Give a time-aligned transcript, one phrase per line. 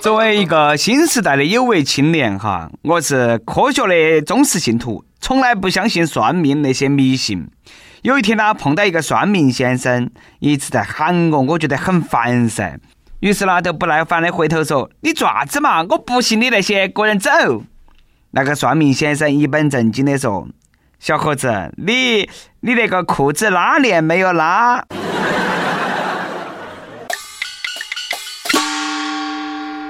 [0.00, 7.48] 作为一个新时代的有为青年哈，我是科学的忠实信徒，从来不相信算命那些迷信。
[8.02, 10.10] 有一天呢，碰到一个算命先生，
[10.40, 12.78] 一直在喊我，我觉得很烦噻。
[13.20, 17.30] 于是呢，就不耐烦的回头说：“你爪子嘛，我不信你那些，个人走。”
[18.32, 20.48] 那个算命先生一本正经的说
[20.98, 22.28] ：“小伙子，你
[22.60, 24.84] 你那个裤子拉链没有拉。”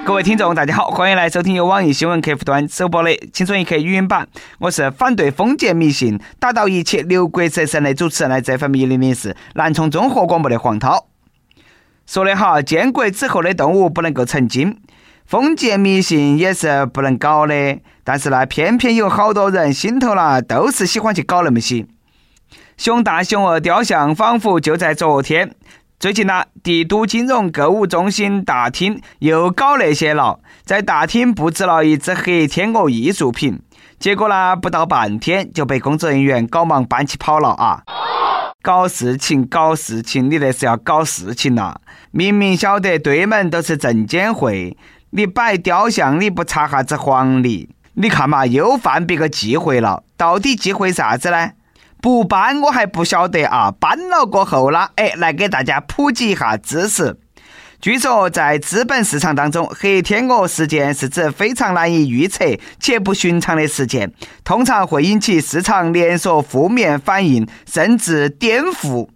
[0.05, 4.27] 各位听众，大家好，欢迎来收听由网易新闻客户端首播的《青春一刻》语音版。
[4.59, 11.07] 我是反对封建迷信、打倒一切牛鬼蛇神的主持人，来这份迷零零四南充综合广播的黄涛。
[12.05, 14.77] 说的好，建国之后的动物不能够成精，
[15.25, 17.79] 封建迷信也是不能搞的。
[18.03, 21.85] 但是呢，偏偏有好多人心头呢，都是喜欢去搞那么些。
[22.75, 25.55] 熊大熊二雕像仿佛就在昨天。
[26.03, 33.61] 最近呢，帝都金融购物中心大厅又搞那些了，在大厅布置了一只黑天鹅艺术品，
[33.99, 37.83] 结果呢，不到半天就被工作人员搞忙搬起跑了啊！
[38.61, 41.77] 搞事情，搞事情，你那是要搞事情呐！
[42.11, 44.75] 明明晓得对门都是证监会，
[45.11, 47.69] 你摆雕像你不查下子黄历？
[47.93, 51.51] 你看嘛，又犯别个忌讳了，到底忌讳啥子呢？
[52.03, 57.17] 不搬我还不晓得啊，搬了过后呢，哎，来给大家普及一下知识。
[57.79, 62.43] 据说在资本市场当中，黑天鹅事件是指非常难以预测
[62.77, 64.11] 且不寻常的事件，
[64.43, 69.07] 通常会引起市场连锁负面反应，甚至颠覆。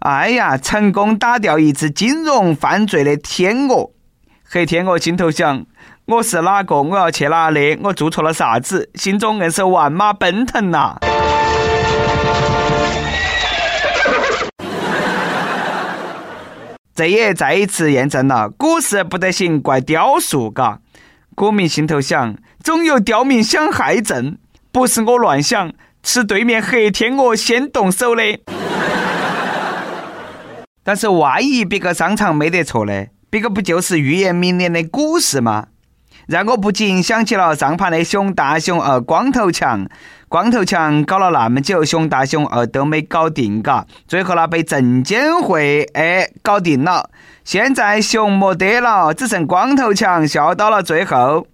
[0.00, 3.88] 哎呀，成功打掉一只金融犯罪的天鹅，
[4.46, 5.64] 黑天鹅心头想：
[6.04, 6.82] 我是哪个？
[6.82, 7.78] 我要去哪里？
[7.82, 8.90] 我做错了啥子？
[8.96, 10.98] 心中硬是万马奔腾呐！
[16.96, 20.50] 这也再一次验证了股市不得行，怪雕塑。
[20.50, 20.78] 嘎，
[21.34, 24.38] 股民心头想：总有刁民想害朕，
[24.72, 28.22] 不是我乱想，是对面黑天鹅先动手的。
[30.82, 33.04] 但是万一别个商场没得错呢？
[33.28, 35.66] 别个不就是预言明年的股市吗？
[36.26, 39.86] 让我不禁想起了上盘的熊大熊二光头强，
[40.36, 47.08] 光头强搞了那么久，熊大熊二都没搞定，嘎，最后呢被证监会哎搞定了。
[47.42, 51.46] 现在熊没得了，只剩光头强笑到了最后。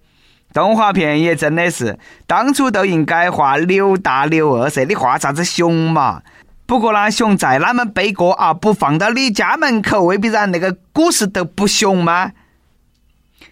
[0.51, 6.21] 动画片也真的是，当初都应该画刘大刘二噻，你画啥子熊嘛？
[6.65, 12.33] 不过呢，熊再哪么背锅啊，不放到你家门口，未必然那个股市都不熊吗？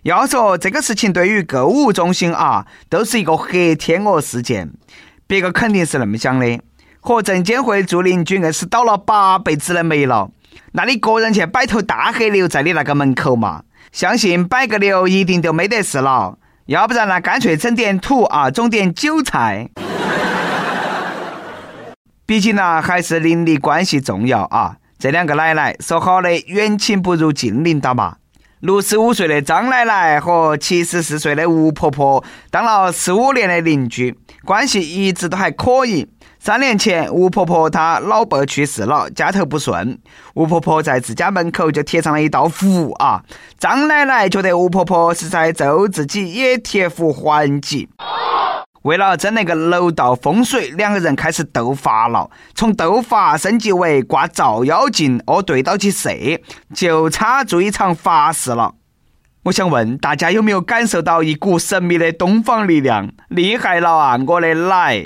[0.03, 4.69] 要说这个事情对于购物中心啊，都是一个黑天鹅事件，
[5.31, 6.59] 别个肯定是那么想的。
[6.99, 10.29] 和证监会做邻居硬是倒了八辈子的霉了，
[10.73, 13.63] 那你个人去摆头大黑牛在你那个门口嘛？
[13.93, 19.69] 相信摆个牛一定就没得事了，要不然呢，干脆整点土啊，种点韭菜。
[22.27, 24.75] 毕竟呢，还是邻里关系重要啊。
[24.99, 28.17] 这两个奶奶说好的远亲不如近邻的嘛。
[28.61, 36.07] 六十五岁的张奶奶和七十四岁的吴婆婆当了十五年的邻居，关系一直都还可以。
[36.37, 39.97] 三年前，吴婆婆她老伴去世了，家头不顺，
[40.35, 43.23] 吴婆婆在自家门口就贴上了一道符啊。
[43.57, 47.89] 张奶奶觉得吴婆婆是在咒自己，也贴符还击。
[48.83, 52.29] 为了争那个楼道风水，两个人开始斗法了。
[52.55, 56.09] 从斗法升级为挂照妖镜，哦，对到起射，
[56.73, 58.73] 就差做一场法事了。
[59.43, 63.11] 我想问大家有没有感受到一股神秘的东方力量？
[63.29, 65.03] 厉害了啊，我的奶！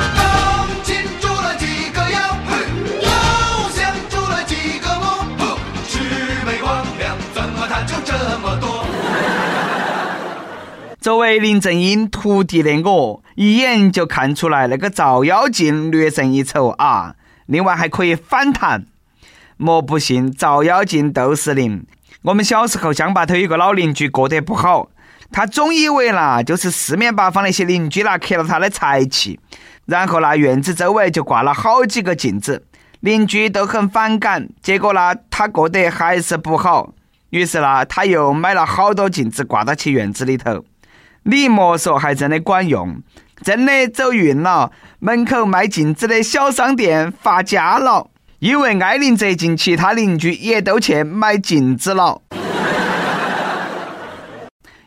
[11.06, 17.14] 作为林正英徒弟的我，一眼就看出来那个照妖镜略胜一筹啊！
[17.46, 18.88] 另外还可以反弹。
[19.56, 21.86] 莫不信照妖镜斗是灵。
[22.24, 24.90] 我们小时候乡坝头有个老邻居过得不好，
[25.32, 29.40] 他总以为啦就是四面八方那些邻居啦克了他的财气，
[29.86, 32.66] 然后那院子周围就挂了好几个镜子，
[33.02, 34.50] 邻居都很反感。
[34.60, 36.96] 结果呢，他过得还是不好，
[37.30, 40.66] 于是呢，他又买了好多镜子挂到其院子里头。
[41.28, 43.02] 你莫说，还真的管用，
[43.42, 44.72] 真的走运了。
[45.00, 52.22] 门口卖镜子的小商店发家了，因为挨邻最近，其他邻居也都去买镜子了。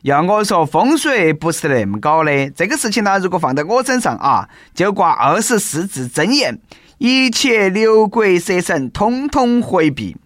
[0.02, 2.48] 要我说，风水不是那么搞的。
[2.50, 6.56] 这个事情呢，如果放在我身上啊，就挂二十四字真言：
[6.98, 10.16] 一切六鬼蛇神，通通回避。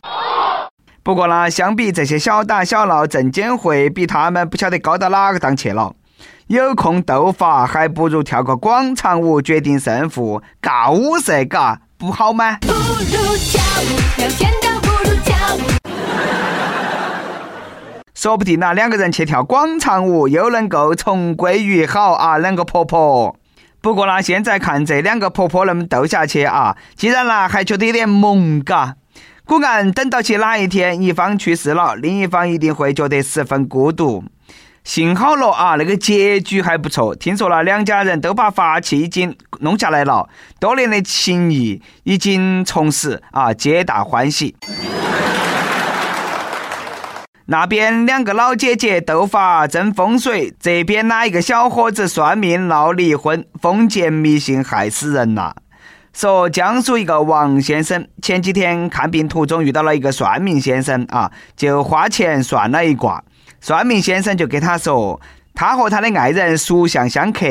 [1.02, 5.94] 不过呢，相比这些小打小闹，证监会比他们不晓得高到哪个档去了。
[6.52, 12.58] 有空斗法，还不如跳个广场舞决定胜负，尬舞噻，嘎，不好吗？
[12.60, 12.74] 不如
[13.38, 13.88] 跳舞，
[14.18, 15.60] 聊天倒不如跳舞。
[18.12, 23.34] 说不定呐，两个人去跳广场舞，又能够重归于好啊，两个婆婆。
[23.80, 28.96] 不过呢，现在看这两个婆婆能斗下去啊，既然呢还觉得有点萌，嘎。
[29.46, 34.22] 果然等到起哪一天一方去世了，另一方一定会觉得十分孤独。
[34.84, 37.14] 幸好了啊，那个结局还不错。
[37.14, 44.56] 听说了，两家人都把法器已经弄下来了，多年的情谊已经重拾啊，皆大欢喜。
[47.46, 55.52] 那边两个老姐姐斗法争风水，这边哪一个小伙子算命闹离婚，封建迷信害死人呐！
[56.12, 63.22] 说江苏一个王先生前几天看病途中遇到了一个算命先生啊，就花钱算了一卦。
[63.60, 65.20] 算命先生就给他说，
[65.54, 67.46] 他和他的爱人属相相克。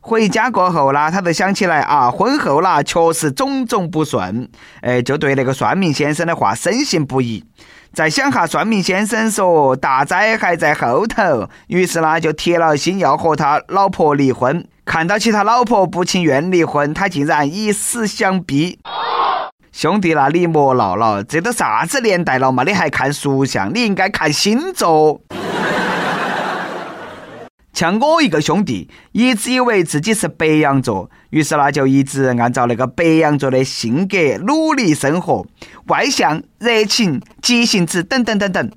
[0.00, 4.48] 回家过后呢，他就想起来啊，婚后啦确实种种不顺，
[4.82, 7.42] 哎，就对那个算命先生的话深信不疑。
[7.94, 14.66] 再想下，算命先生说大灾还在后头，于是呢就铁了心要和他老婆离婚。
[14.84, 18.78] 看到起他老婆不情愿离婚，他竟然以死相逼。
[19.76, 22.62] 兄弟，那你莫闹了，这都啥子年代了嘛？
[22.62, 23.74] 你还看属相？
[23.74, 25.20] 你应该看星座。
[27.72, 34.16] 像我一个兄弟，一直以为自己是白羊座，于是呢就一直按照那个白羊座的性格
[34.46, 35.44] 努力生活，
[35.88, 38.70] 外向、热情、急性子等等等等。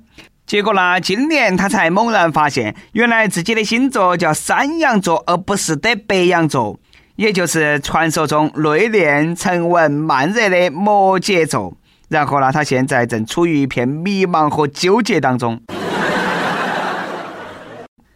[0.46, 6.76] 结果呢，今年他才猛然发现，原来自己的星座叫山羊座，而不是的白羊座。
[7.18, 11.76] 也就是传说中内敛、沉稳、慢热的摩羯座，
[12.08, 15.60] 然后呢，他现在正处于一片迷茫和纠结当中。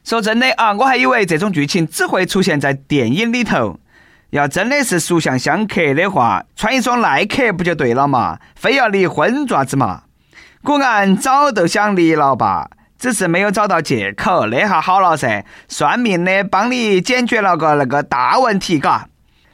[0.05, 3.81] 说真的啊，我还以为这种剧情只会出现在电影里头。
[4.31, 8.39] 要真的是属相相克的话，穿一双耐克不就对了嘛？
[8.55, 10.03] 非要离婚爪子嘛？
[10.63, 12.71] 果然早都想离了吧？
[13.03, 19.09] 只是没有找到借口，那下好了噻，算命的帮你解决了个那个大问题，嘎。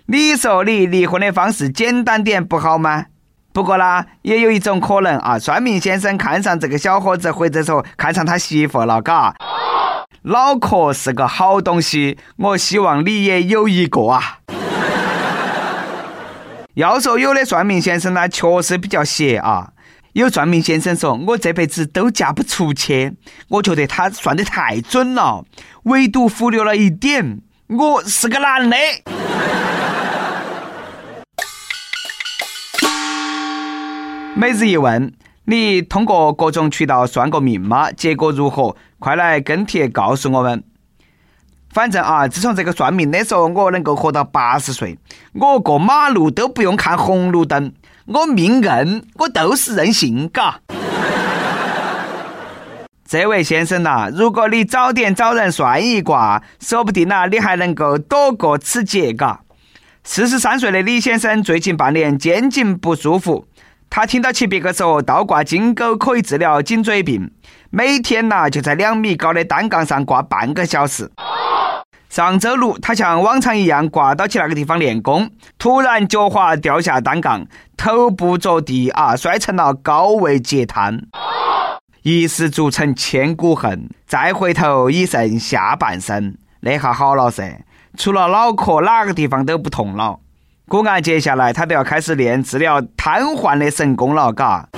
[0.04, 3.06] 你说你离婚的方式简单点不好吗？
[3.54, 9.34] 不过呢，也有一种可能啊，算命先生看上这个小伙子，或者说看上他媳妇了，嘎。
[10.24, 14.40] 脑壳是个好东西，我希望你也有一个啊。
[16.76, 19.70] 要说有的算命先生呢，确实比较邪啊。
[20.14, 23.12] 有算命先生说：“我这辈子都嫁不出去。”
[23.48, 25.44] 我觉得他算得太准了，
[25.84, 28.76] 唯独忽略了一点：我是个男的。
[34.34, 35.12] 每日一问：
[35.44, 37.92] 你通过各种渠道算过命吗？
[37.92, 38.74] 结果如何？
[38.98, 40.64] 快来跟帖告诉我们。
[41.70, 44.98] 反正啊，自从这个算命的说我能够活到八十岁，
[45.34, 47.72] 我过马路都不用看红绿灯。
[48.06, 50.60] 我命硬，我都是任性，嘎。
[53.06, 59.40] 这位先生呐，如果你早点找人算一卦，说不定呐，你还能够躲过此劫，嘎。
[60.04, 63.46] 四十三岁的李先生最近半年肩颈不舒服，
[63.90, 67.32] 他听到起别个说倒挂金钩可以治疗颈椎病，
[67.70, 71.10] 每天呐就在两米高的单杠上挂半个小时。
[72.08, 81.02] 上周六，他像往常一样挂到起那个地方练功，突然脚滑掉下单杠，头部着地啊，摔成了高位截瘫，
[82.02, 83.90] 一失足成千古恨。
[84.06, 87.64] 再回头已剩下半身，那下好了噻，
[87.96, 90.20] 除了脑壳哪个地方都不痛了。
[90.68, 94.68] 果然，接下来他都要开始练治疗瘫痪的神功了，嘎。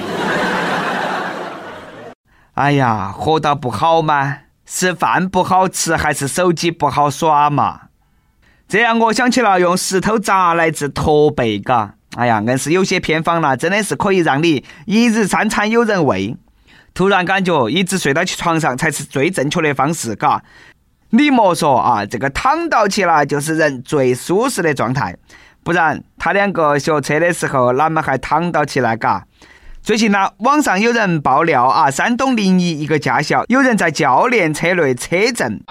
[2.55, 4.39] 哎呀，活到不好吗？
[4.65, 7.81] 是饭不好吃，还是手机不好耍嘛？
[8.69, 16.37] 这让我想起了用石头砸来治驼背，嘎，哎呀，硬是有些偏方了，真的是可以让你一日三餐有人喂。
[16.95, 20.41] 突然感觉一直睡到起床上才是最正确的方式，嘎。
[21.13, 25.17] 你莫说啊，这个躺到起了就是人最舒适的状态，
[25.63, 29.25] 不然他两个学车的时候哪么还躺到起来，嘎？
[29.83, 35.63] 最近呢，网上有人爆料啊，山东临沂一个驾校有人在教练车内车震。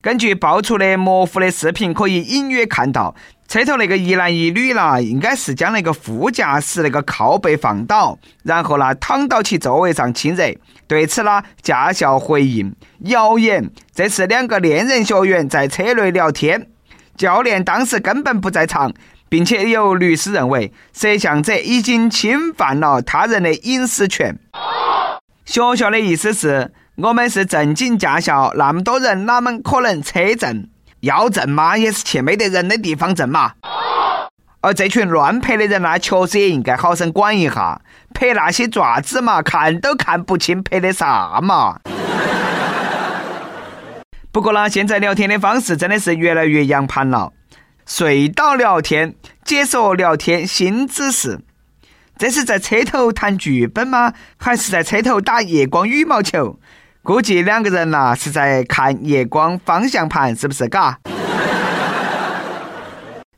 [0.00, 3.14] 根据爆出的模糊的视频，可以隐约看到
[3.46, 10.44] 车头那个一男一女啦，应该是将那个副驾驶那个靠背放倒，然后呢躺到其座位上亲热。
[10.86, 16.66] 对此呢，驾校回应谣言，这是两个恋人学员在车内聊天，
[17.16, 18.92] 教练当时根本不在场。
[19.34, 24.38] 并且有律师认为，摄像者已经侵犯了他人的隐私权。
[25.44, 30.68] 学校的意思是我们是正经驾校，那么多人哪门可能车震？
[31.00, 33.54] 要证嘛，也是去没得人的地方证嘛。
[34.60, 37.80] 而这群乱拍的人呢，确实也应该好生管一下，
[38.14, 41.80] 拍那些爪子嘛，看都看不清拍的啥嘛。
[44.30, 47.32] 不过呢，现在聊天的方式真的是越来越洋盘了，
[47.86, 49.14] 隧道聊天，
[49.44, 51.40] 解说聊天新姿势。
[52.16, 54.14] 这是在车头谈剧本吗？
[54.38, 56.58] 还是在车头打夜光羽毛球？
[57.02, 60.66] 估计两个人呐是在看夜光方向盘，是不是？
[60.66, 60.98] 嘎？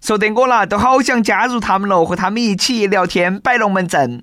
[0.01, 4.23] 说得我啦，都好想加入他们了，和他们一起聊天摆龙门阵。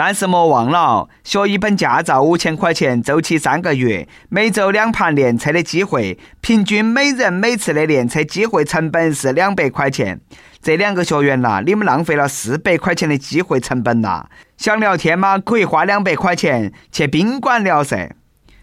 [0.00, 10.20] 但是莫忘了，学一本驾照五千块钱，周期三个月，每周两盘练车的机会，平均每人每次的练车机会成本是两百块钱。
[10.62, 14.26] 这两个学员呐，你们浪费了四百块钱的机会成本呐！
[14.56, 15.36] 想聊天吗？
[15.36, 18.14] 可以花两百块钱去宾馆聊噻。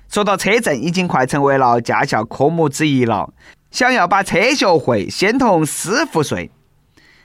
[0.10, 3.34] 说到车证，已经快成为了驾校科目之一了。
[3.72, 6.50] 想要把车学会，先同师傅睡。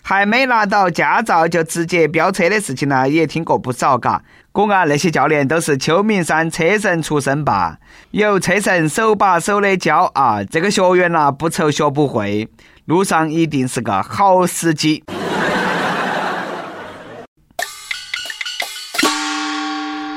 [0.02, 4.23] 还没拿到驾照就直接飙车的事情呢，也听过不少嘎。
[4.52, 7.78] 果然那些教练都是秋名山车神出身吧？
[8.11, 12.49] 有车神手把手的教啊，这个学员呐不愁学不会。
[12.87, 15.04] 路上一定是个好司机。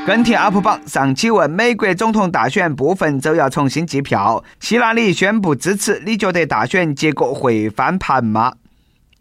[0.05, 8.53] 跟帖 UP 榜上期问：美国总统大选部分州要重新计票，希拉里宣布支持，你觉得大选结果会翻盘吗？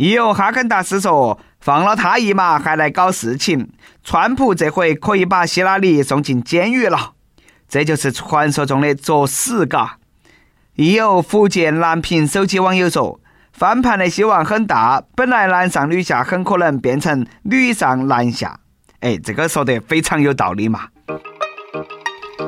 [0.03, 3.69] 亦有哈根达斯说：放了他一马，还来搞事情。
[4.03, 7.13] 川普这回可以把希拉里送进监狱了，
[7.69, 9.99] 这就是传说中的作死嘎。
[10.75, 13.21] 亦有福建南平手机网友说。
[13.53, 18.59] 翻盘的希望很大，本来男上女下，很可能变成女上男下。
[19.01, 20.89] 哎，这个说得非常有道理嘛。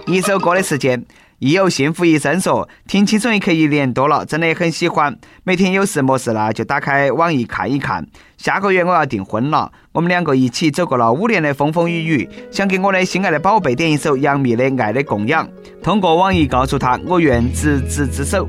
[0.07, 1.05] 一首歌的时间，
[1.45, 5.15] 亦有幸福一生说，听轻松一刻一年多了，真的很喜欢。
[5.43, 8.07] 每天有事没事呢，就打开网易看一看。
[8.39, 15.47] 下个月我要订婚了，我们两个一起走过了五年的风风雨雨，想给我的心爱的宝贝点一首杨幂的《爱的供养》，
[15.83, 18.49] 通过网易告诉他，我愿执子之手。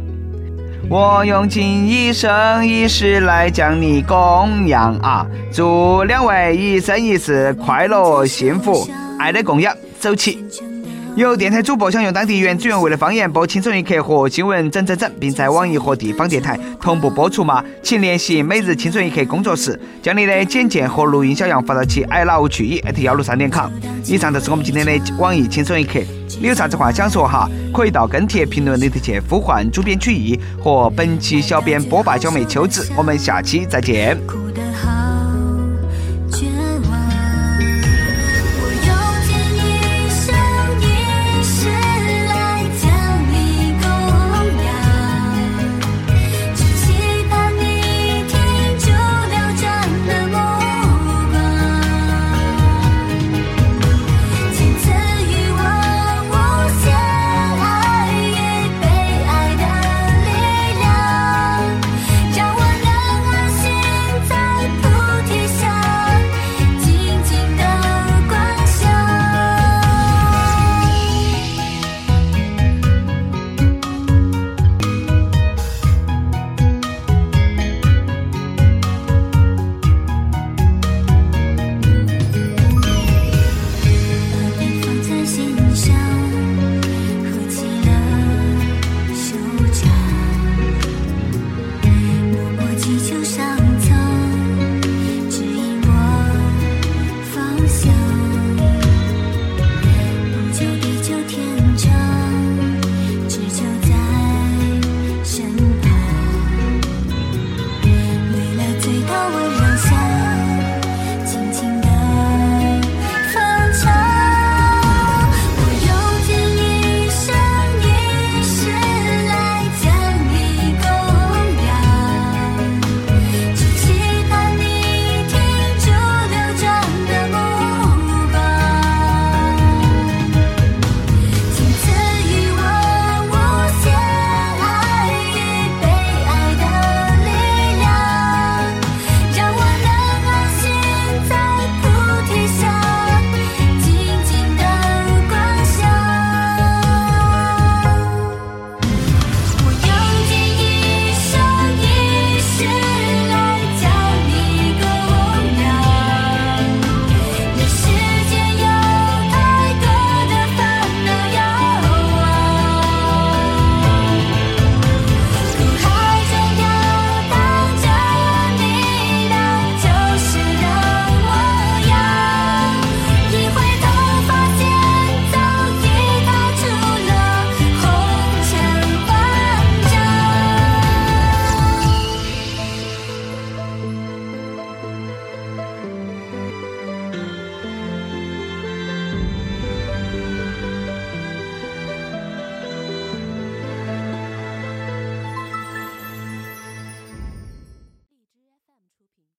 [0.89, 5.27] 我用尽一生一世来将你供养啊！
[5.51, 8.87] 祝两位一生一世快乐幸福，
[9.19, 10.39] 爱的供养，走起！
[11.15, 17.63] 有电台主播想用当地原汁原味的方言播《轻松一刻》和新闻整整整，并在网易和地方电台同步播出吗？
[17.81, 23.71] 请联系每日轻松一刻工作室，将你的简介和录音小样发到其 i love 去一幺六三点 com。
[24.03, 26.01] 以上就是我们今天的网易轻松一刻，
[26.41, 27.49] 你有啥子话想说哈？
[27.73, 32.85] 可以到跟帖评论里头去呼唤主编曲艺和本期小编波霸小妹秋子。
[32.97, 34.44] 我们下期再见。